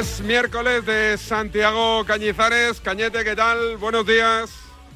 [0.00, 2.80] Es miércoles de Santiago Cañizares.
[2.80, 3.76] Cañete, ¿qué tal?
[3.76, 4.50] Buenos días.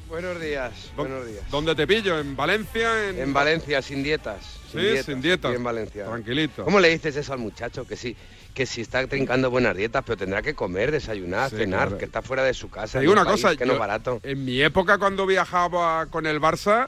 [0.09, 1.43] Buenos días, buenos días.
[1.51, 2.19] ¿Dónde te pillo?
[2.19, 3.11] ¿En Valencia?
[3.11, 4.59] En, Valencia, sin dietas.
[4.71, 5.53] Sí, sin dietas.
[5.53, 6.05] en Valencia.
[6.05, 6.65] Tranquilito.
[6.65, 7.85] ¿Cómo le dices eso al muchacho?
[7.85, 8.17] Que sí,
[8.55, 12.43] que si está trincando buenas dietas, pero tendrá que comer, desayunar, cenar, que está fuera
[12.43, 12.99] de su casa.
[12.99, 14.19] Te una cosa, que no es barato.
[14.23, 16.87] En mi época, cuando viajaba con el Barça,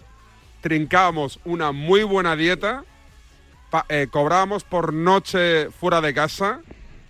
[0.61, 2.84] trincábamos una muy buena dieta,
[3.90, 6.62] eh, cobrábamos por noche fuera de casa.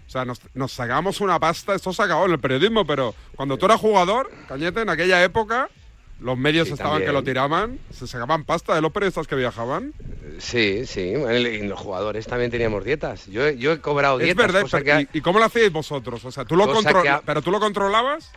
[0.08, 3.58] O sea, nos, nos sacábamos una pasta, esto se acabó en el periodismo, pero cuando
[3.58, 5.70] tú eras jugador, Cañete, en aquella época,
[6.20, 9.94] los medios estaban que lo tiraban, se sacaban pasta de los periodistas que viajaban.
[10.40, 13.28] Sí, sí, y los jugadores también teníamos dietas.
[13.28, 14.46] Yo, yo he cobrado dietas.
[14.46, 16.24] Es verdad, ¿y, cómo lo hacíais vosotros?
[16.26, 16.68] O sea, ¿tú lo
[17.26, 18.32] ¿pero tú lo controlabas?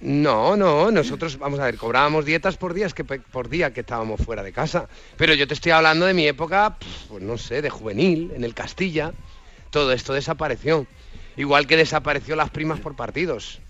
[0.00, 4.20] No, no, nosotros, vamos a ver, cobrábamos dietas por, días que, por día que estábamos
[4.20, 4.88] fuera de casa.
[5.16, 6.76] Pero yo te estoy hablando de mi época,
[7.08, 9.12] pues no sé, de juvenil, en el Castilla.
[9.70, 10.86] Todo esto desapareció.
[11.36, 13.60] Igual que desapareció las primas por partidos.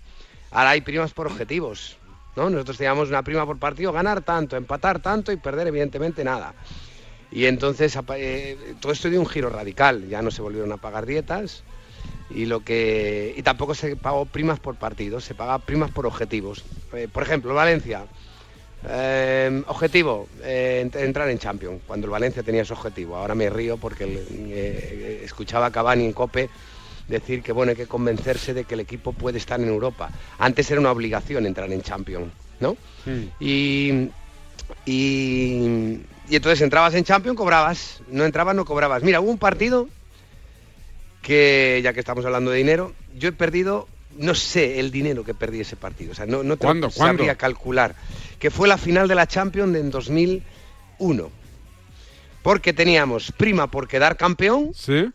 [0.51, 1.97] Ahora hay primas por objetivos.
[2.35, 2.49] ¿no?
[2.49, 6.53] Nosotros teníamos una prima por partido, ganar tanto, empatar tanto y perder evidentemente nada.
[7.31, 11.05] Y entonces eh, todo esto dio un giro radical, ya no se volvieron a pagar
[11.05, 11.63] dietas
[12.29, 16.63] y lo que y tampoco se pagó primas por partidos, se pagaba primas por objetivos.
[16.93, 18.05] Eh, por ejemplo, Valencia,
[18.87, 23.15] eh, objetivo, entrar en Champions, cuando el Valencia tenía ese objetivo.
[23.15, 26.49] Ahora me río porque escuchaba a Cavani en Cope
[27.07, 30.09] decir que bueno, hay que convencerse de que el equipo puede estar en Europa.
[30.39, 32.77] Antes era una obligación entrar en Champions, ¿no?
[33.39, 34.09] Y,
[34.85, 39.03] y, entonces entrabas en Champions, cobrabas, no entrabas, no cobrabas.
[39.03, 39.87] Mira, hubo un partido
[41.21, 43.87] que, ya que estamos hablando de dinero, yo he perdido,
[44.17, 47.95] no sé el dinero que perdí ese partido, o sea, no, no te sabría calcular,
[48.39, 51.43] que fue la final de la Champions en 2001.
[52.41, 54.71] Porque teníamos prima por quedar campeón.
[54.75, 55.13] Sí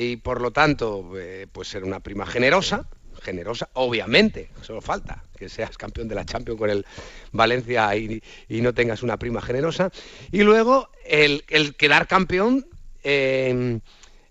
[0.00, 2.88] y por lo tanto, eh, pues ser una prima generosa,
[3.20, 6.86] generosa, obviamente, solo falta que seas campeón de la Champions con el
[7.32, 9.90] Valencia y, no tengas una prima generosa.
[10.32, 11.44] Y luego el,
[11.76, 12.66] quedar campeón
[13.04, 13.78] eh,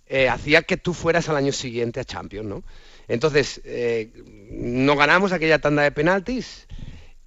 [0.07, 2.63] eh, hacía que tú fueras al año siguiente a Champions, ¿no?
[3.07, 3.61] Entonces,
[4.51, 6.67] no ganamos aquella tanda de penaltis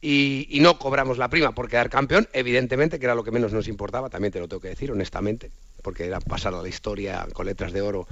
[0.05, 3.69] y, no cobramos la prima por quedar campeón, evidentemente, que era lo que menos nos
[3.69, 7.47] importaba, también te lo tengo que decir, honestamente, porque era pasar a la historia con
[7.47, 8.09] letras de oro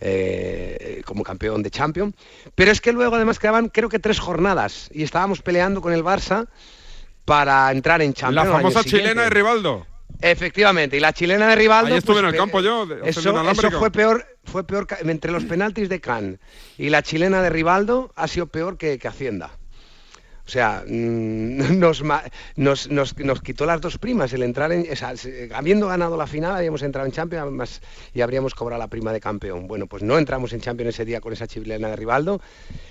[0.00, 2.14] eh, como campeón de Champions.
[2.54, 6.04] Pero es que luego además quedaban creo que tres jornadas y estábamos peleando con el
[6.04, 6.46] Barça
[7.24, 8.46] para entrar en Champions.
[8.46, 9.86] La famosa chilena de Rivaldo.
[10.20, 11.90] Efectivamente, y la chilena de Rivaldo.
[11.90, 12.86] Ahí estuve en el campo yo.
[13.04, 13.34] eso,
[13.72, 16.38] fue peor, fue peor entre los penaltis de Cannes
[16.78, 19.50] y la chilena de Rivaldo ha sido peor que Hacienda.
[20.46, 22.02] O sea, mm, nos,
[22.88, 24.86] nos, quitó las dos primas el entrar en.
[25.54, 27.80] habiendo ganado la final, habíamos entrado en Champions
[28.12, 29.66] y habríamos cobrado la prima de campeón.
[29.66, 32.40] Bueno, pues no entramos en Champions ese día con esa chilena de Rivaldo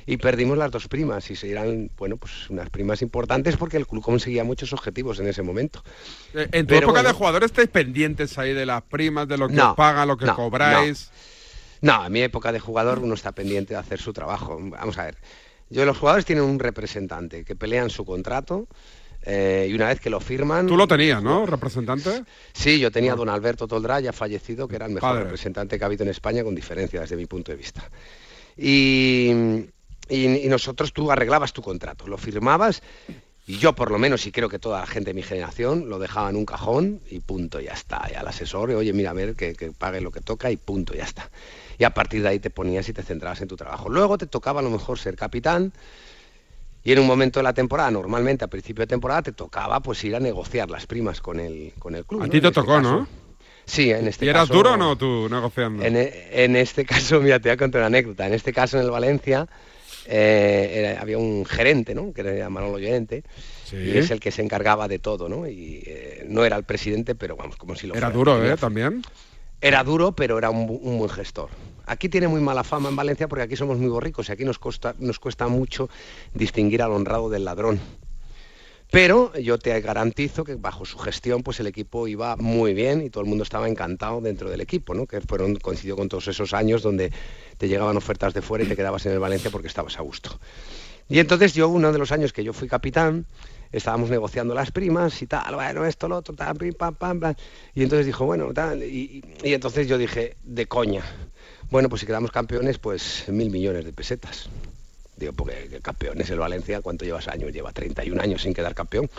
[0.06, 1.30] y perdimos las dos primas.
[1.30, 5.28] Y se eran, bueno, pues unas primas importantes porque el club conseguía muchos objetivos en
[5.28, 5.84] ese momento.
[6.34, 9.62] Eh, en tu época de jugador estáis pendientes ahí de las primas, de lo que
[9.62, 11.12] os pagan, lo que cobráis.
[11.82, 14.58] No, en mi época de jugador uno está pendiente de hacer su trabajo.
[14.60, 15.18] Vamos a ver.
[15.70, 18.68] Yo, los jugadores tienen un representante que pelean su contrato.
[19.26, 20.68] Eh, y una vez que lo firman...
[20.68, 21.46] Tú lo tenías, ¿no?
[21.46, 22.24] ¿Representante?
[22.52, 25.84] Sí, yo tenía a don Alberto Toldrá, ya fallecido, que era el mejor representante que
[25.84, 27.90] ha habido en España, con diferencia desde mi punto de vista.
[28.58, 29.32] Y,
[30.10, 32.84] y, nosotros tú arreglabas tu contrato, lo firmabas
[33.48, 36.00] y yo por lo menos, y creo que toda la gente de mi generación, lo
[36.00, 38.08] dejaba en un cajón y punto, ya está.
[38.12, 40.94] Y al asesor, oye, mira, a ver, que, que pague lo que toca y punto,
[40.94, 41.30] ya está
[41.78, 43.90] y a partir de ahí te ponías y te centrabas en tu trabajo.
[43.90, 45.74] Luego te tocaba a lo mejor ser capitán
[46.84, 50.04] y en un momento de la temporada, normalmente a principio de temporada, te tocaba pues
[50.04, 52.24] ir a negociar las primas con el, con el club.
[52.24, 53.08] A ti te este tocó, ¿no?
[53.66, 55.84] Sí, en este ¿Y eras duro o no tú negociando?
[55.84, 58.28] En, este caso, mira, te voy a contar una anécdota.
[58.28, 59.48] En este caso, en el Valencia,
[60.06, 62.12] eh, había un gerente, ¿no?
[62.14, 63.24] Que era Manolo Llorente.
[63.72, 65.48] Y es el que se encargaba de todo, ¿no?
[65.48, 68.56] Y eh, no era el presidente, pero vamos, como si lo Era duro, ¿eh?
[68.58, 69.02] También.
[69.62, 71.50] Era duro, pero era un, buen gestor.
[71.86, 74.60] Aquí tiene muy mala fama en Valencia porque aquí somos muy borricos y aquí nos,
[75.00, 75.90] nos cuesta mucho
[76.34, 77.80] distinguir al honrado del ladrón.
[78.94, 83.10] Pero yo te garantizo que bajo su gestión pues el equipo iba muy bien y
[83.10, 85.08] todo el mundo estaba encantado dentro del equipo, ¿no?
[85.08, 87.12] que fueron, coincidió con todos esos años donde
[87.58, 90.40] te llegaban ofertas de fuera y te quedabas en el Valencia porque estabas a gusto.
[91.10, 93.26] Y entonces yo, uno de los años que yo fui capitán,
[93.72, 96.56] estábamos negociando las primas y tal, bueno, esto, lo otro, tal,
[97.74, 101.04] Y entonces dijo, bueno, y, entonces yo dije, de coña,
[101.74, 104.48] bueno, pues si quedamos campeones, pues mil millones de pesetas.
[105.18, 107.52] Digo, porque campeones el Valencia, ¿cuánto llevas años?
[107.52, 109.10] Lleva 31 años sin quedar campeón.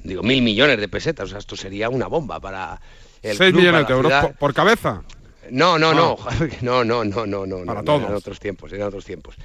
[0.00, 2.80] Digo, mil millones de pesetas, o sea, esto sería una bomba para
[3.22, 5.04] el 6 millones de euros por, cabeza.
[5.52, 6.18] No, no, no,
[6.62, 7.64] no, no, no, no, no.
[7.64, 8.02] Para no, todos.
[8.02, 9.36] Eran otros tiempos, eran otros tiempos.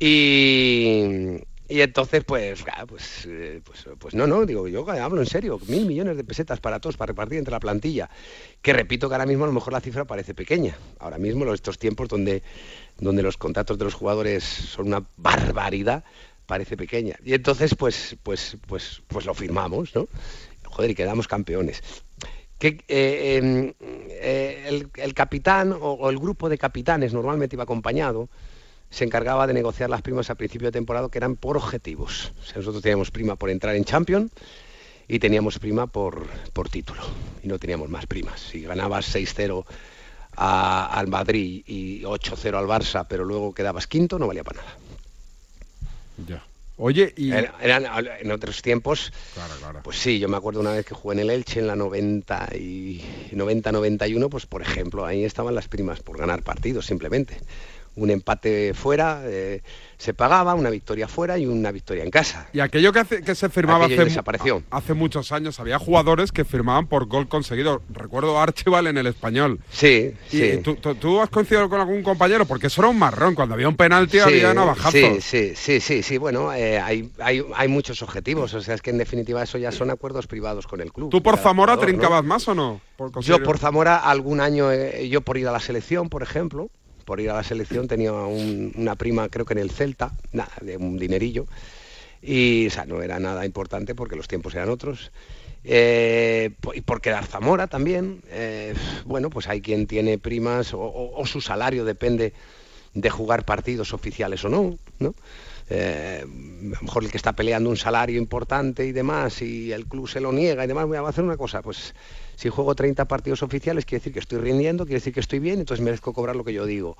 [0.00, 1.38] Y,
[1.72, 5.58] y entonces, pues, claro, pues, eh, pues, pues no, no, digo, yo hablo en serio,
[5.68, 8.10] mil millones de pesetas para todos, para repartir entre la plantilla,
[8.60, 10.76] que repito que ahora mismo a lo mejor la cifra parece pequeña.
[10.98, 12.42] Ahora mismo, estos tiempos donde,
[12.98, 16.04] donde los contratos de los jugadores son una barbaridad,
[16.44, 17.16] parece pequeña.
[17.24, 20.08] Y entonces, pues, pues, pues, pues lo firmamos, ¿no?
[20.64, 21.82] Joder, y quedamos campeones.
[22.58, 23.72] Que, eh, em,
[24.10, 28.28] eh, el, capitán o el grupo de capitanes normalmente iba acompañado,
[28.92, 32.32] se encargaba de negociar las primas a principio de temporada que eran por objetivos.
[32.40, 34.30] O sea, nosotros teníamos prima por entrar en Champions
[35.08, 37.02] y teníamos prima por, por título.
[37.42, 38.38] Y no teníamos más primas.
[38.40, 39.64] Si ganabas 6-0
[40.36, 44.76] a- al Madrid y 8-0 al Barça, pero luego quedabas quinto, no valía para nada.
[46.28, 46.42] Ya.
[46.76, 47.32] Oye, y...
[47.32, 47.86] Era- Eran,
[48.20, 49.80] en otros tiempos, Claro, claro.
[49.84, 52.48] pues sí, yo me acuerdo una vez que jugué en el Elche en la 90
[52.56, 53.00] y
[53.32, 57.38] 90-91, pues por ejemplo, ahí estaban las primas por ganar partidos simplemente.
[57.94, 59.60] Un empate fuera eh,
[59.98, 62.48] se pagaba, una victoria fuera y una victoria en casa.
[62.52, 64.62] Y aquello que, hace- que se firmaba hace, desapareció.
[64.70, 67.82] hace muchos años, había jugadores que firmaban por gol conseguido.
[67.90, 69.60] Recuerdo a Archibald en el español.
[69.70, 70.58] Sí, Y, sí.
[70.64, 72.46] ¿tú, tú, tú has coincidido con algún compañero?
[72.46, 73.34] Porque eso era un marrón.
[73.34, 74.92] Cuando había un penalti Sí, había navajazos.
[74.92, 76.16] Sí, sí, sí, sí, sí.
[76.18, 78.54] Bueno, eh, hay, hay, hay muchos objetivos.
[78.54, 81.10] O sea, es que en definitiva eso ya son acuerdos privados con el club.
[81.10, 81.98] ¿Tú por Zamora jugador, ¿no?
[81.98, 82.80] trincabas más o no?
[82.96, 86.70] Por Yo por Zamora algún año, eh, yo por ir a la selección, por ejemplo,
[87.02, 90.52] por ir a la selección tenía un- una prima, creo que en el Celta, nada,
[90.60, 91.46] de un dinerillo.
[92.22, 95.10] Y no era nada importante porque los tiempos eran otros.
[95.64, 98.22] Eh, y por quedar Zamora también.
[98.28, 102.32] eh, bueno, pues hay quien tiene primas o, su salario depende
[102.94, 105.14] de jugar partidos oficiales o no, ¿no?
[105.70, 109.86] Eh, a lo mejor el que está peleando un salario importante y demás y el
[109.86, 111.94] club se lo niega y demás, voy a hacer una cosa, pues
[112.36, 115.60] si juego 30 partidos oficiales quiere decir que estoy rindiendo, quiere decir que estoy bien,
[115.60, 116.96] entonces merezco cobrar lo que yo digo.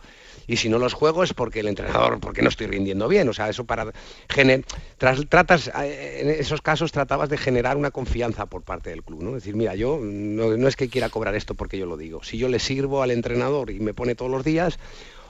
[0.47, 3.33] Y si no los juego es porque el entrenador, porque no estoy rindiendo bien, o
[3.33, 3.93] sea, eso para
[4.29, 4.65] gener,
[4.99, 9.23] tras- tratas eh, en esos casos tratabas de generar una confianza por parte del club,
[9.23, 9.33] ¿no?
[9.33, 12.39] Decir, mira, yo no, no es que quiera cobrar esto porque yo lo digo, si
[12.39, 14.79] yo le sirvo al entrenador y me pone todos los días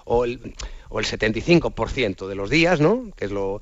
[0.05, 0.55] o el,
[0.89, 3.11] o el 75% de los días, ¿no?
[3.17, 3.61] Que es lo,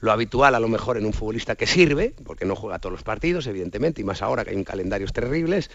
[0.00, 3.02] lo habitual a lo mejor en un futbolista que sirve, porque no juega todos los
[3.02, 5.70] partidos, evidentemente, y más ahora que hay calendarios terribles,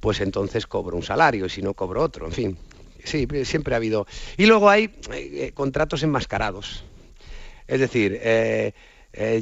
[0.00, 2.58] pues entonces cobro un salario y si no cobro otro, en fin.
[3.04, 4.06] Sí, siempre ha habido.
[4.36, 6.84] Y luego hay eh, eh, contratos enmascarados.
[7.66, 8.72] Es decir, eh,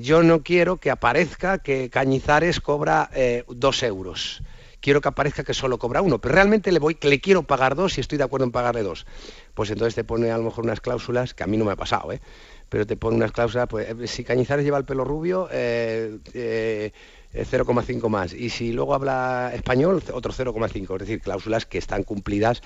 [0.03, 3.11] yo no quiero que aparezca que Cañizares cobra
[3.49, 4.43] dos euros.
[4.81, 7.99] Quiero que aparezca que solo cobra uno, pero realmente le voy, le quiero pagar dos
[7.99, 9.07] y estoy de acuerdo en pagarle dos.
[9.55, 11.77] Pues entonces te pone a lo mejor unas cláusulas, que a mí no me ha
[11.77, 12.21] pasado, ¿eh?
[12.69, 16.93] Pero te pone unas cláusulas, pues eh, si Cañizares lleva el pelo rubio, eh, eh,
[17.33, 18.33] eh, 0,5 más.
[18.33, 20.95] Y si luego habla español, otro 0,5.
[20.95, 22.63] Es decir, cláusulas que están cumplidas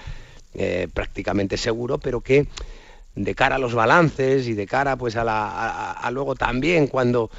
[0.93, 2.49] prácticamente seguro, pero que
[3.15, 7.31] de cara a los balances y de cara pues a, luego también cuando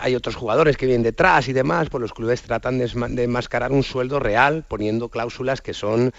[0.00, 3.72] hay otros jugadores que vienen detrás y demás, pues los clubes tratan de, de enmascarar
[3.72, 6.14] un sueldo real poniendo cláusulas que son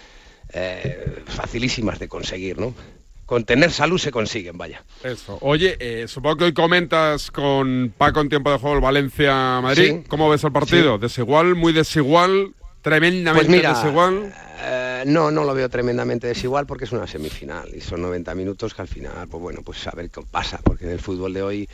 [1.26, 2.72] facilísimas de conseguir, ¿no?
[3.30, 4.82] Con tener salud se consiguen, vaya.
[5.04, 5.38] Eso.
[5.40, 9.98] Oye, eh, supongo que hoy comentas con Paco en tiempo de juego el Valencia-Madrid.
[9.98, 10.04] Sí.
[10.08, 10.98] ¿Cómo ves el partido?
[10.98, 14.34] ¿Desigual, muy desigual, tremendamente Pues mira, desigual?
[14.62, 18.74] eh, no, no lo veo tremendamente desigual porque es una semifinal y son 90 minutos
[18.74, 21.42] que al final, pues bueno, pues a ver qué pasa, porque en el fútbol de
[21.42, 21.68] hoy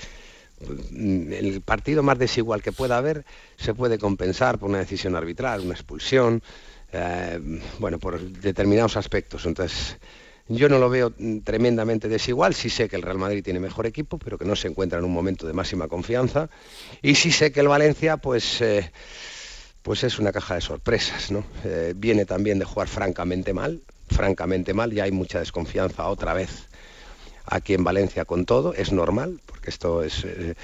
[0.90, 3.24] mm, el partido más desigual que pueda haber
[3.56, 6.42] se puede compensar por una decisión arbitral, una expulsión,
[6.92, 7.40] eh,
[7.78, 9.46] bueno, por determinados aspectos.
[9.46, 9.96] Entonces,
[10.48, 13.86] yo no lo veo mm, tremendamente desigual, sí sé que el Real Madrid tiene mejor
[13.86, 16.48] equipo, pero que no se encuentra en un momento de máxima confianza,
[17.02, 18.60] y sí sé que el Valencia, pues...
[18.60, 18.90] eh,
[19.82, 21.44] pues es una caja de sorpresas, ¿no?
[21.64, 26.66] Eh, viene también de jugar francamente mal, francamente mal, ya hay mucha desconfianza otra vez
[27.46, 30.56] aquí en Valencia con todo, es normal, porque esto es eh,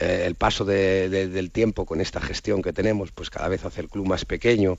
[0.00, 3.64] eh, el paso de- de- del tiempo con esta gestión que tenemos, pues cada vez
[3.64, 4.78] hace el club más pequeño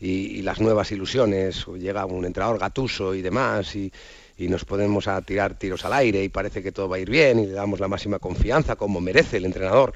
[0.00, 3.92] y, y las nuevas ilusiones, llega un entrenador gatuso y demás, y,
[4.36, 7.10] y nos ponemos a tirar tiros al aire y parece que todo va a ir
[7.10, 9.92] bien y le damos la máxima confianza como merece el entrenador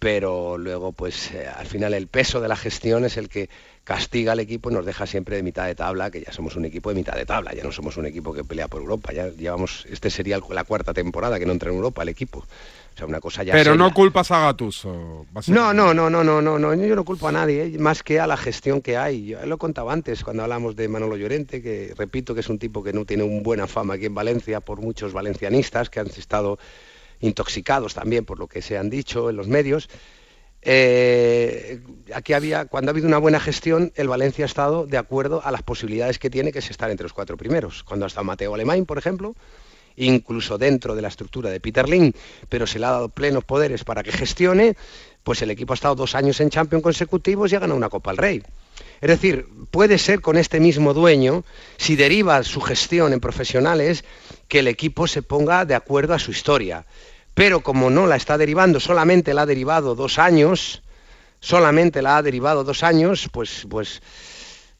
[0.00, 3.48] pero luego pues eh, al final el peso de la gestión es el que
[3.84, 6.64] castiga al equipo y nos deja siempre de mitad de tabla, que ya somos un
[6.64, 9.28] equipo de mitad de tabla, ya no somos un equipo que pelea por Europa, ya
[9.28, 12.38] llevamos, este sería el- la cuarta temporada que no entra en Europa el equipo.
[12.38, 15.26] O sea, una cosa ya Pero no culpas a Gatuso.
[15.48, 18.20] No, no, no, no, no, no, no, yo no culpo a nadie, eh, más que
[18.20, 19.26] a la gestión que hay.
[19.26, 22.82] Yo lo contaba antes cuando hablamos de Manolo Llorente, que repito que es un tipo
[22.82, 26.58] que no tiene una buena fama aquí en Valencia por muchos valencianistas que han estado
[27.20, 29.88] intoxicados también por lo que se han dicho en los medios.
[30.62, 31.80] eh,
[32.14, 35.50] aquí había, cuando ha habido una buena gestión, el Valencia ha estado de acuerdo a
[35.50, 37.82] las posibilidades que tiene, que es estar entre los cuatro primeros.
[37.82, 39.34] Cuando ha estado Mateo Alemán, por ejemplo,
[39.96, 42.12] incluso dentro de la estructura de Peter Lim,
[42.48, 44.76] pero se le ha dado plenos poderes para que gestione,
[45.22, 48.10] pues el equipo ha estado dos años en Champions consecutivos y ha ganado una Copa
[48.10, 48.42] al Rey.
[49.00, 51.44] Es decir, puede ser con este mismo dueño,
[51.76, 54.04] si deriva su gestión en profesionales,
[54.50, 56.84] que el equipo se ponga de acuerdo a su historia
[57.34, 60.82] pero como no la está derivando, solamente la ha derivado dos años,
[61.40, 64.02] solamente la ha derivado dos años, pues, pues,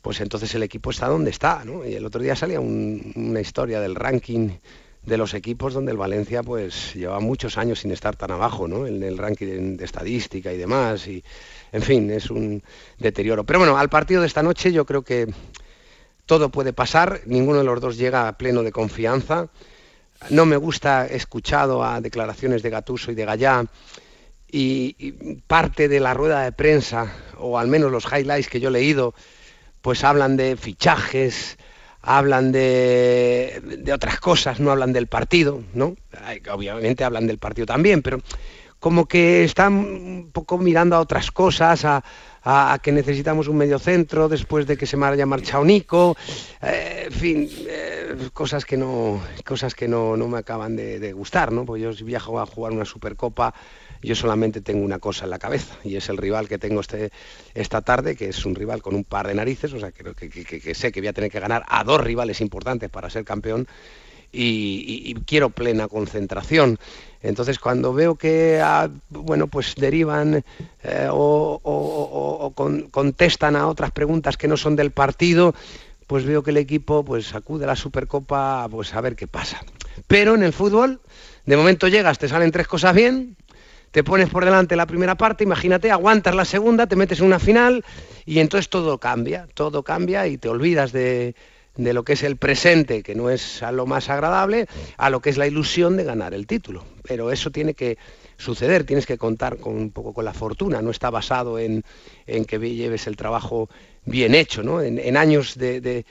[0.03, 1.87] pues entonces el equipo está donde está, ¿no?
[1.87, 4.51] Y el otro día salía una historia del ranking
[5.07, 8.87] de los equipos donde el Valencia pues lleva muchos años sin estar tan abajo, ¿no?
[8.87, 11.25] En el ranking de estadística y demás, y
[11.73, 12.63] en fin, es un
[12.99, 13.45] deterioro.
[13.45, 15.33] Pero bueno, al partido de esta noche yo creo que
[16.31, 19.49] todo puede pasar, ninguno de los dos llega a pleno de confianza
[20.29, 23.65] no me gusta, escuchado a declaraciones de Gatuso y de Gallá
[24.49, 25.13] y,
[25.49, 29.13] parte de la rueda de prensa, o al menos los highlights que yo he leído,
[29.81, 31.59] pues hablan de fichajes,
[32.01, 35.97] hablan de, de otras cosas, no hablan del partido, ¿no?
[36.53, 38.21] Obviamente hablan del partido también, pero
[38.79, 42.05] como que están un poco mirando a otras cosas, a,
[42.45, 46.17] a, que necesitamos un medio centro después de que se haya marchado Nico,
[46.63, 51.65] eh, en fin, eh, cosas que no, cosas que no, me acaban de, gustar, ¿no?
[51.65, 53.55] Pues yo si viajo a jugar una Supercopa,
[54.03, 57.11] yo solamente tengo una cosa en la cabeza y es el rival que tengo este,
[57.55, 60.93] esta tarde, que es un rival con un par de narices, o sea, que, sé
[60.93, 63.67] que voy a tener que ganar a dos rivales importantes para ser campeón
[64.33, 66.79] y quiero plena concentración.
[67.23, 70.43] Entonces, cuando veo que, ah, bueno, pues derivan
[70.83, 72.53] eh, o,
[72.91, 75.55] contestan a otras preguntas que no son del partido,
[76.07, 79.61] pues veo que el equipo pues acude a la Supercopa pues a ver qué pasa.
[80.07, 81.01] Pero en el fútbol,
[81.45, 83.37] de momento llegas, te salen tres cosas bien,
[83.91, 87.39] te pones por delante la primera parte, imagínate, aguantas la segunda, te metes en una
[87.39, 87.85] final
[88.25, 91.35] y entonces todo cambia, todo cambia y te olvidas de,
[91.77, 95.21] de lo que es el presente, que no es a lo más agradable, a lo
[95.21, 96.85] que es la ilusión de ganar el título.
[97.03, 97.97] Pero eso tiene que
[98.37, 101.85] suceder, tienes que contar con un poco con la fortuna, no está basado en,
[102.27, 103.69] que lleves el trabajo
[104.05, 104.81] bien hecho, ¿no?
[104.83, 106.05] en, años de,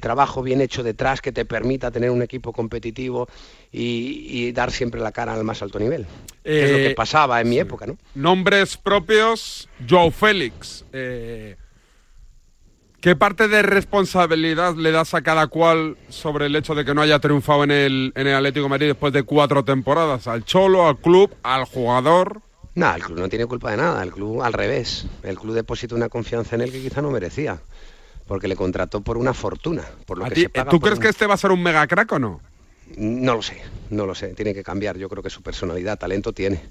[0.00, 3.28] trabajo bien hecho detrás que te permita tener un equipo competitivo
[3.70, 6.06] y, dar siempre la cara al más alto nivel.
[6.42, 7.86] es lo que eh, pasaba en mi época.
[7.86, 7.96] ¿no?
[8.14, 10.84] Nombres propios, Joe Félix.
[10.92, 11.56] Eh,
[13.04, 17.02] ¿Qué parte de responsabilidad le das a cada cual sobre el hecho de que no
[17.02, 20.26] haya triunfado en el, en el Atlético de Madrid después de cuatro temporadas?
[20.26, 22.40] ¿Al Cholo, al club, al jugador?
[22.74, 25.06] No, el club no tiene culpa de nada, el club al revés.
[25.22, 27.60] El club deposita una confianza en él que quizá no merecía,
[28.26, 29.84] porque le contrató por una fortuna.
[30.06, 32.40] Por lo que ¿Tú crees que este va a ser un mega crack o no?
[32.96, 34.96] No lo sé, no lo sé, tiene que cambiar.
[34.96, 36.62] Yo creo que su personalidad, talento tiene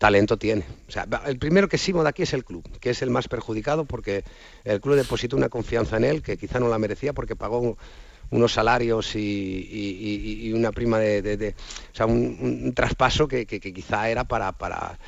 [0.00, 0.64] talento tiene.
[0.88, 3.28] O sea, el primero que simo de aquí es el club, que es el más
[3.28, 4.24] perjudicado porque
[4.64, 7.76] el club depositó una confianza en él que quizá no la merecía porque pagó
[8.30, 11.54] unos salarios y, una prima de,
[11.92, 14.98] o sea, un, traspaso que, quizá era para, para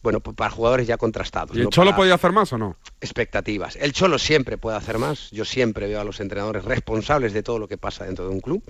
[0.00, 1.56] bueno, para jugadores ya contrastados.
[1.56, 2.76] ¿Y el Cholo podía hacer más o no?
[3.00, 3.74] Expectativas.
[3.74, 5.28] El Cholo siempre puede hacer más.
[5.32, 8.40] Yo siempre veo a los entrenadores responsables de todo lo que pasa dentro de un
[8.40, 8.62] club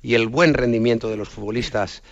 [0.00, 2.02] y el buen rendimiento de los futbolistas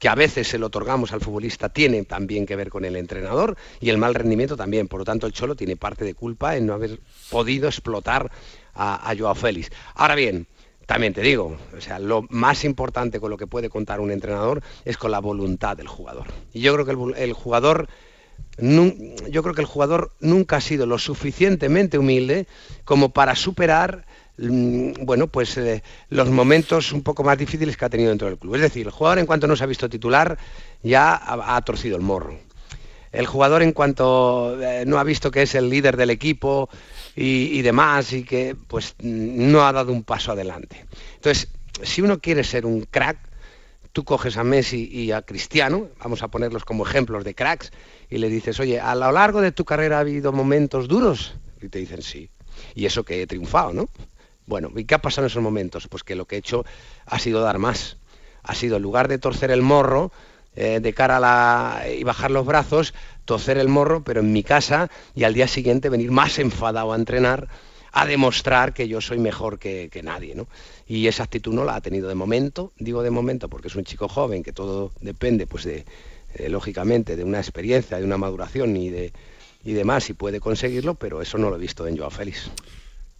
[0.00, 3.56] que a veces se lo otorgamos al futbolista tiene también que ver con el entrenador
[3.80, 4.88] y el mal rendimiento también.
[4.88, 6.98] Por lo tanto, el Cholo tiene parte de culpa en no haber
[7.30, 8.32] podido explotar
[8.74, 9.70] a, Joao Félix.
[9.94, 10.46] Ahora bien,
[10.86, 14.62] también te digo, o sea, lo más importante con lo que puede contar un entrenador
[14.86, 16.28] es con la voluntad del jugador.
[16.54, 17.88] Y yo creo que el, jugador
[18.56, 22.46] yo creo que el jugador nunca ha sido lo suficientemente humilde
[22.86, 24.06] como para superar
[24.48, 28.54] bueno, pues eh, los momentos un poco más difíciles que ha tenido dentro del club.
[28.54, 30.38] Es decir, el jugador en cuanto no se ha visto titular
[30.82, 32.38] ya ha, torcido el morro.
[33.12, 36.70] El jugador en cuanto eh, no ha visto que es el líder del equipo
[37.16, 40.86] y, demás y que pues no ha dado un paso adelante.
[41.16, 41.48] Entonces,
[41.82, 43.18] si uno quiere ser un crack,
[43.92, 47.72] tú coges a Messi y a Cristiano, vamos a ponerlos como ejemplos de cracks,
[48.08, 51.68] y le dices, oye, a lo largo de tu carrera ha habido momentos duros, y
[51.68, 52.30] te dicen sí.
[52.74, 53.88] Y eso que he triunfado, ¿no?
[54.50, 55.86] Bueno, ¿y qué ha pasado en esos momentos?
[55.86, 56.64] Pues que lo que he hecho
[57.06, 57.98] ha sido dar más.
[58.42, 60.10] Ha sido, en lugar de torcer el morro,
[60.56, 61.84] eh, de cara la...
[61.88, 62.92] y bajar los brazos,
[63.24, 66.96] torcer el morro, pero en mi casa, y al día siguiente venir más enfadado a
[66.96, 67.46] entrenar,
[67.92, 70.48] a demostrar que yo soy mejor que, nadie, ¿no?
[70.88, 73.84] Y esa actitud no la ha tenido de momento, digo de momento porque es un
[73.84, 75.84] chico joven, que todo depende, pues de,
[76.34, 79.12] eh, lógicamente, de una experiencia, de una maduración y de
[79.62, 82.50] y demás, y puede conseguirlo, pero eso no lo he visto en Joao Félix.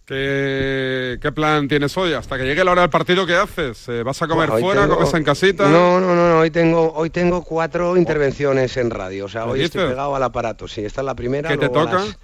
[0.05, 2.13] ¿Qué, qué plan tienes hoy?
[2.13, 3.87] Hasta que llegue la hora del partido, ¿qué haces?
[3.87, 4.81] Eh, ¿Vas a comer fuera?
[4.81, 5.69] tengo- ¿Comes en casita?
[5.69, 9.25] No, no, no, no, hoy tengo, hoy tengo cuatro intervenciones en radio.
[9.25, 10.67] O sea, ¿Qué hoy estoy pegado al aparato.
[10.67, 11.49] Sí, esta es la primera.
[11.49, 11.91] ¿Qué te toca?
[12.01, 12.17] A las,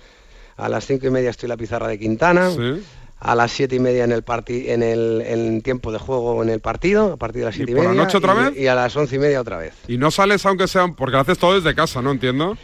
[0.57, 2.49] a las cinco y media estoy en la pizarra de Quintana.
[2.51, 2.83] Sí.
[3.19, 6.49] A las siete y media en el parti en el en tiempo de juego en
[6.49, 8.57] el partido, a partir de las ¿Y siete y, por la noche otra y- vez?
[8.59, 9.73] Y a las once y media otra vez.
[9.87, 10.87] Y no sales aunque sea...
[10.89, 12.11] Porque lo haces todo desde casa, ¿no?
[12.11, 12.55] Entiendo.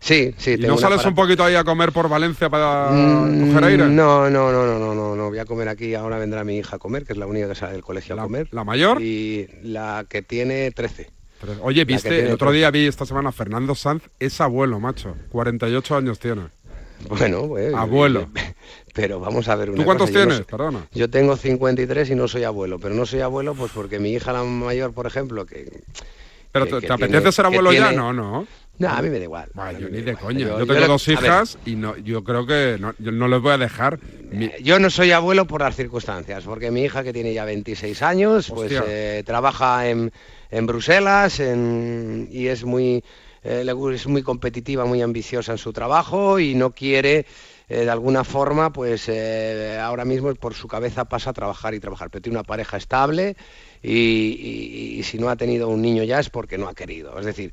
[0.00, 0.52] Sí, sí.
[0.52, 3.86] ¿Y tengo no sales un poquito ahí a comer por Valencia para Mm, coger aire?
[3.88, 5.28] No, no, no, no, no, no, no.
[5.28, 5.94] Voy a comer aquí.
[5.94, 8.22] Ahora vendrá mi hija a comer, que es la única que sale del colegio ¿La,
[8.22, 8.48] a comer.
[8.52, 9.02] la mayor?
[9.02, 11.10] Y la que tiene 13.
[11.40, 15.14] Pero, Oye, viste, el otro día vi esta semana a Fernando Sanz, es abuelo, macho.
[15.30, 16.42] 48 años tiene.
[17.08, 18.28] Bueno, pues, Abuelo.
[18.94, 20.46] Pero vamos a ver una ¿Tú cuántos cosa, yo no tienes?
[20.48, 20.86] Perdona.
[20.92, 24.32] Yo tengo 53 y no soy abuelo, pero no soy abuelo pues porque mi hija
[24.32, 25.82] la mayor, por ejemplo, que...
[26.50, 27.82] ¿Pero que- te, que te apetece ser abuelo ya?
[27.90, 28.48] tiene- No, no.
[28.78, 29.48] No, a mí me da igual.
[29.54, 30.16] Bah, yo ni de igual.
[30.18, 30.38] coña.
[30.40, 33.52] Yo, yo tengo dos hijas y no, yo creo que no, yo no les voy
[33.52, 33.98] a dejar.
[34.30, 38.02] mi- Yo no soy abuelo por las circunstancias, porque mi hija que tiene ya 26
[38.02, 40.12] años, pues eh, trabaja en,
[40.50, 43.02] en Bruselas en- y es muy,
[43.42, 47.26] eh, es muy competitiva, muy ambiciosa en su trabajo y no quiere,
[47.68, 51.80] eh, de alguna forma, pues eh, ahora mismo por su cabeza pasa a trabajar y
[51.80, 53.36] trabajar, pero tiene una pareja estable
[53.82, 57.18] y, y- y si no ha tenido un niño ya es porque no ha querido.
[57.18, 57.52] Es decir,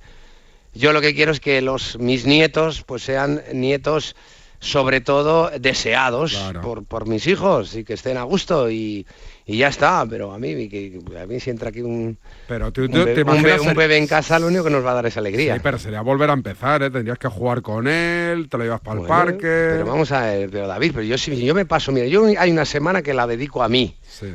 [0.76, 4.16] yo lo que quiero es que los mis nietos pues sean nietos
[4.60, 6.62] sobre todo deseados Claro.
[6.62, 9.06] por, por mis hijos y que estén a gusto y,
[9.46, 12.18] y ya está, pero a mí que, a mí si entra aquí un,
[12.48, 14.84] Pero tú, un, bebé, un bebé- un ser- bebé en casa lo único que nos
[14.84, 15.54] va a dar es alegría.
[15.56, 16.90] Sí, pero sería volver a empezar, ¿eh?
[16.90, 19.68] Tendrías que jugar con él, te lo llevas para el Bueno, parque...
[19.74, 22.50] Pero vamos a ver, pero David, pero yo si yo me paso, mira, yo hay
[22.50, 23.96] una semana que la dedico a mí.
[24.08, 24.34] Sí.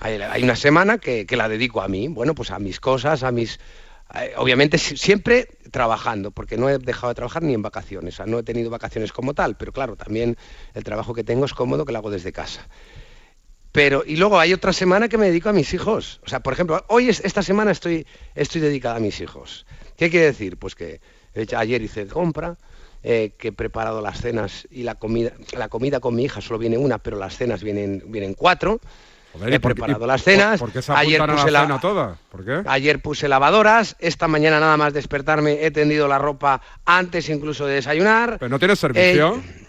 [0.00, 3.22] Hay, hay una semana que, que la dedico a mí, bueno, pues a mis cosas,
[3.22, 3.58] a mis...
[4.14, 8.38] eh, Obviamente si- siempre trabajando, porque no he dejado de trabajar ni en vacaciones, no
[8.38, 10.36] he tenido vacaciones como tal, pero claro, también
[10.74, 12.68] el trabajo que tengo es cómodo que lo hago desde casa.
[13.72, 16.20] Pero, y luego hay otra semana que me dedico a mis hijos.
[16.24, 19.64] O sea, por ejemplo, hoy es, esta semana estoy, estoy dedicada a mis hijos.
[19.96, 20.58] ¿Qué quiere decir?
[20.58, 21.00] Pues que
[21.34, 22.58] hecho- ayer hice compra,
[23.02, 26.58] eh, que he preparado las cenas y la comida, la comida con mi hija solo
[26.58, 28.78] viene una, pero las cenas vienen, vienen cuatro.
[29.32, 30.60] Joder, ¿y he por preparado y las cenas.
[30.60, 32.16] ¿Por, por qué se ayer apuntan a puse la la, cena toda?
[32.30, 32.62] ¿Por qué?
[32.66, 37.74] Ayer puse lavadoras, esta mañana nada más despertarme he tendido la ropa antes incluso de
[37.74, 38.38] desayunar.
[38.38, 39.36] ¿Pero no tienes servicio?
[39.36, 39.62] Eh,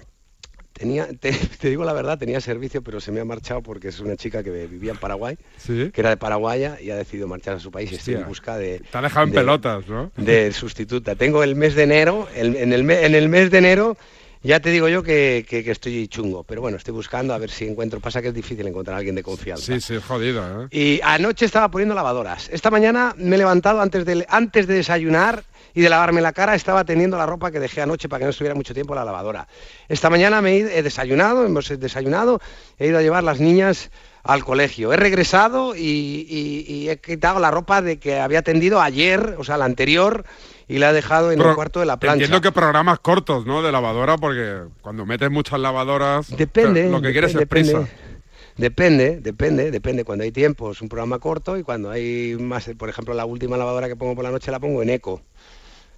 [0.74, 4.00] Tenía, te, te digo la verdad, tenía servicio, pero se me ha marchado porque es
[4.00, 5.92] una chica que vivía en Paraguay, sí.
[5.94, 8.82] que era de Paraguaya y ha decidido marchar a su país estoy en busca de,
[8.92, 10.12] Te ha dejado en pelotas, ¿no?
[10.18, 11.16] de sustituta.
[11.16, 13.98] Tengo el mes de enero, el- en, el me- en el mes de enero
[14.44, 17.50] ya te digo yo que, que- que estoy chungo, pero bueno, estoy buscando a ver
[17.50, 19.66] si encuentro, pasa que es difícil encontrar a alguien de confianza.
[19.74, 20.68] Sí, sí, jodido, ¿eh?
[20.72, 22.50] Y anoche estaba poniendo lavadoras.
[22.52, 25.44] Esta mañana me he levantado antes de, antes de desayunar
[25.76, 28.30] y de lavarme la cara, estaba teniendo la ropa que dejé anoche para que no
[28.30, 29.48] estuviera mucho tiempo en la lavadora.
[29.90, 32.40] Esta mañana me he, desayunado, hemos desayunado,
[32.78, 33.90] he ido a llevar las niñas
[34.24, 34.94] al colegio.
[34.94, 35.82] He regresado y,
[36.30, 40.26] y- y he quitado la ropa de que había tendido ayer, o sea, la anterior,
[40.68, 42.26] y la he dejado en el cuarto de la plancha.
[42.26, 43.62] Entiendo que programas cortos, ¿no?
[43.62, 46.36] De lavadora, porque cuando metes muchas lavadoras...
[46.36, 46.90] Depende.
[46.90, 47.80] Lo que quieres depende, es prisa.
[47.80, 48.14] depende.
[48.56, 50.04] Depende, depende, depende.
[50.06, 53.58] Cuando hay tiempo es un programa corto y cuando hay más, por ejemplo, la última
[53.58, 55.22] lavadora que pongo por la noche la pongo en eco,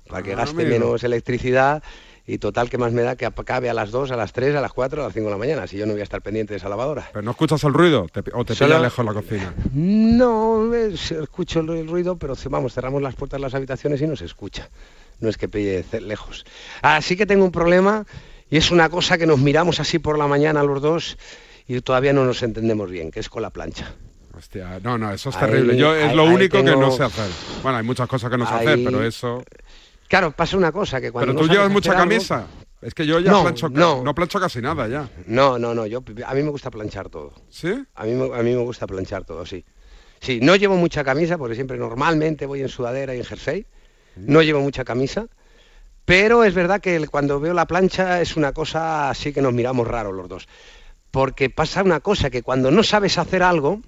[0.07, 0.69] para que Ah, gaste amigo.
[0.69, 1.83] menos electricidad
[2.27, 4.61] y total que más me da que acabe a las 2, a las 3, a
[4.61, 6.53] las 4, a las 5 de la mañana, si yo no voy a estar pendiente
[6.53, 7.09] de esa lavadora.
[7.13, 8.07] ¿Pero no escuchas el ruido?
[8.11, 9.53] ¿Te pi- ¿O te Solo- pilla lejos la cocina?
[9.73, 14.07] No, es- escucho el, el ruido, pero vamos, cerramos las puertas de las habitaciones y
[14.07, 14.69] no se escucha.
[15.19, 16.45] No es que pille lejos.
[16.81, 18.05] Así que tengo un problema
[18.49, 21.17] y es una cosa que nos miramos así por la mañana los dos
[21.67, 23.93] y todavía no nos entendemos bien, que es con la plancha.
[24.37, 25.77] Hostia, no, no, eso es Ahí- terrible.
[25.77, 27.29] Yo es ahí- lo único que no sé hacer.
[27.63, 29.41] Bueno, hay muchas cosas que no sé hacer, Ahí- pero eso...
[30.07, 32.47] Claro, pasa una cosa que cuando Pero no tú sabes llevas mucha algo- camisa.
[32.81, 34.03] Es que yo ya No, plancho, no.
[34.03, 35.09] no plancho casi nada ya.
[35.25, 37.33] No, no, no, yo a mí me gusta planchar todo.
[37.49, 37.73] ¿Sí?
[37.95, 39.65] A mí, me- a mí me gusta planchar todo, sí.
[40.21, 43.65] Sí, no llevo mucha camisa porque siempre normalmente voy en sudadera y en jersey.
[44.15, 45.27] No llevo mucha camisa.
[46.05, 49.53] Pero es verdad que el- cuando veo la plancha es una cosa así que nos
[49.53, 50.47] miramos raro los dos.
[51.09, 53.81] Porque pasa una cosa que cuando no sabes hacer algo,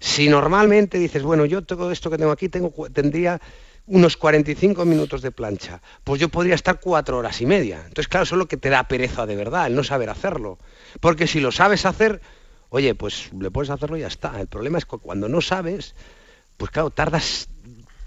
[0.00, 3.40] si normalmente dices, bueno, yo todo esto que tengo aquí tengo, tendría
[3.86, 7.78] unos 45 minutos de plancha, pues yo podría estar cuatro horas y media.
[7.78, 10.58] Entonces, claro, eso es lo que te da pereza de verdad, el no saber hacerlo.
[11.00, 12.20] Porque si lo sabes hacer,
[12.70, 14.40] oye, pues le puedes hacerlo y ya está.
[14.40, 15.94] El problema es que cuando no sabes,
[16.56, 17.48] pues claro, tardas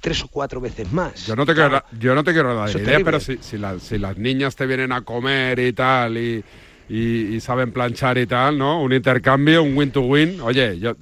[0.01, 1.25] tres o cuatro veces más.
[1.27, 1.69] Yo no te Claro.
[1.71, 4.17] quiero, dar- yo no te quiero dar es idea, pero si, si, las- si las
[4.17, 6.43] niñas te vienen a comer y tal y,
[6.87, 8.81] y- y saben planchar y tal, ¿no?
[8.81, 10.39] Un intercambio, un win to win.
[10.41, 10.93] Oye, yo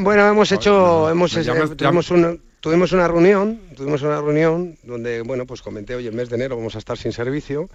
[0.00, 4.76] Bueno, hemos hecho, no, hemos, eh, ya- tuvimos, una, tuvimos una reunión, tuvimos una reunión
[4.82, 7.68] donde, bueno, pues comenté, oye, el mes de enero vamos a estar sin servicio,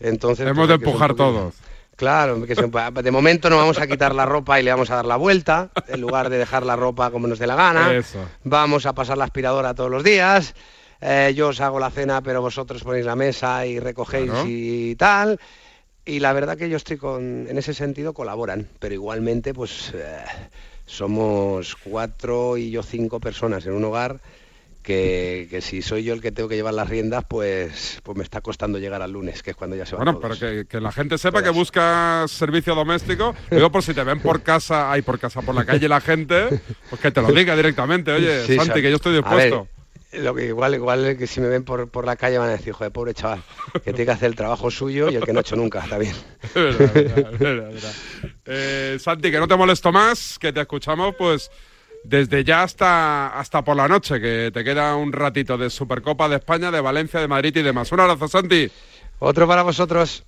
[0.00, 0.44] entonces...
[0.46, 1.54] hemos pues, de empujar todos.
[1.96, 2.68] Claro, que se-
[3.02, 5.70] de momento nos vamos a quitar la ropa y le vamos a dar la vuelta,
[5.88, 7.92] en lugar de dejar la ropa como nos dé la gana.
[7.92, 8.24] Eso.
[8.44, 10.54] Vamos a pasar la aspiradora todos los días.
[11.00, 14.44] Eh, yo os hago la cena, pero vosotros ponéis la mesa y recogéis Claro.
[14.48, 15.40] y tal.
[16.04, 20.18] Y la verdad que yo estoy con, en ese sentido colaboran, pero igualmente pues eh,
[20.88, 24.20] somos cuatro y yo cinco personas en un hogar
[24.82, 28.24] que, que si soy yo el que tengo que llevar las riendas, pues, pues me
[28.24, 30.38] está costando llegar al lunes, que es cuando ya se van Bueno, todos.
[30.38, 31.52] pero que, que la gente sepa Todas.
[31.52, 33.34] que buscas servicio doméstico.
[33.50, 36.48] Digo, por si te ven por casa, ay, por casa, por la calle la gente,
[36.88, 38.12] pues que te lo diga directamente.
[38.12, 39.68] Oye, Sí, Santi, Sa- que yo estoy dispuesto.
[40.12, 42.72] Lo que igual, igual que si me ven por, por la calle van a decir,
[42.72, 43.42] joder, pobre chaval,
[43.74, 45.98] que tiene que hacer el trabajo suyo y el que no ha hecho nunca, está
[45.98, 46.14] bien.
[46.54, 46.92] Verdad,
[47.38, 47.92] verdad, verdad.
[48.46, 51.50] Eh, Santi, que no te molesto más, que te escuchamos pues
[52.04, 56.36] desde ya hasta, hasta por la noche, que te queda un ratito de Supercopa de
[56.36, 57.90] España, de Valencia, de Madrid y demás.
[57.92, 58.70] Un abrazo, Santi.
[59.18, 60.24] Otro para vosotros.